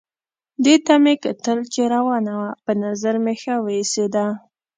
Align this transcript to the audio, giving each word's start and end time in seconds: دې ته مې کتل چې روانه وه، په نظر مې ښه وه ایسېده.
دې 0.63 0.75
ته 0.85 0.93
مې 1.03 1.13
کتل 1.23 1.59
چې 1.73 1.81
روانه 1.93 2.33
وه، 2.39 2.49
په 2.65 2.71
نظر 2.83 3.15
مې 3.23 3.33
ښه 3.41 3.55
وه 3.63 3.71
ایسېده. 3.79 4.25